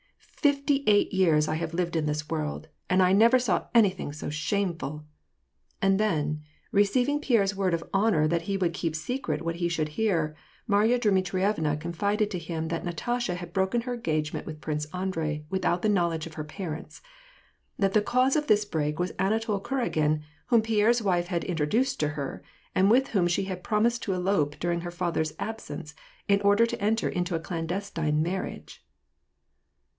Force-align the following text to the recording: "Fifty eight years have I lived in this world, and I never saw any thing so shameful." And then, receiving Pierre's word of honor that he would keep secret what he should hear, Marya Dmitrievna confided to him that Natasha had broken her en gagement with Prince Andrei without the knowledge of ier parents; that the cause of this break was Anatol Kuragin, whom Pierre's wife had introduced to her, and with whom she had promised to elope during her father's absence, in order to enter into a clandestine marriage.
"Fifty 0.51 0.83
eight 0.87 1.13
years 1.13 1.45
have 1.45 1.71
I 1.75 1.77
lived 1.77 1.95
in 1.95 2.07
this 2.07 2.27
world, 2.27 2.67
and 2.89 3.03
I 3.03 3.13
never 3.13 3.37
saw 3.37 3.67
any 3.75 3.91
thing 3.91 4.11
so 4.11 4.31
shameful." 4.31 5.05
And 5.79 5.99
then, 5.99 6.41
receiving 6.71 7.19
Pierre's 7.19 7.55
word 7.55 7.75
of 7.75 7.83
honor 7.93 8.27
that 8.27 8.41
he 8.43 8.57
would 8.57 8.73
keep 8.73 8.95
secret 8.95 9.43
what 9.43 9.57
he 9.57 9.69
should 9.69 9.89
hear, 9.89 10.35
Marya 10.65 10.97
Dmitrievna 10.97 11.77
confided 11.77 12.31
to 12.31 12.39
him 12.39 12.69
that 12.69 12.83
Natasha 12.83 13.35
had 13.35 13.53
broken 13.53 13.81
her 13.81 13.93
en 13.93 14.01
gagement 14.01 14.47
with 14.47 14.59
Prince 14.61 14.87
Andrei 14.91 15.45
without 15.51 15.83
the 15.83 15.89
knowledge 15.89 16.25
of 16.25 16.35
ier 16.35 16.45
parents; 16.45 17.03
that 17.77 17.93
the 17.93 18.01
cause 18.01 18.35
of 18.35 18.47
this 18.47 18.65
break 18.65 18.97
was 18.97 19.11
Anatol 19.19 19.61
Kuragin, 19.61 20.23
whom 20.47 20.63
Pierre's 20.63 21.03
wife 21.03 21.27
had 21.27 21.43
introduced 21.43 21.99
to 21.99 22.09
her, 22.17 22.41
and 22.73 22.89
with 22.89 23.09
whom 23.09 23.27
she 23.27 23.43
had 23.43 23.63
promised 23.63 24.01
to 24.03 24.13
elope 24.13 24.55
during 24.57 24.81
her 24.81 24.89
father's 24.89 25.33
absence, 25.37 25.93
in 26.27 26.41
order 26.41 26.65
to 26.65 26.81
enter 26.81 27.07
into 27.07 27.35
a 27.35 27.39
clandestine 27.39 28.23
marriage. 28.23 28.83